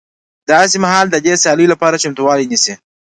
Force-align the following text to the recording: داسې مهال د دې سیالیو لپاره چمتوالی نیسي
داسې 0.51 0.77
مهال 0.83 1.07
د 1.11 1.15
دې 1.25 1.33
سیالیو 1.43 1.71
لپاره 1.73 2.01
چمتوالی 2.03 2.45
نیسي 2.51 2.73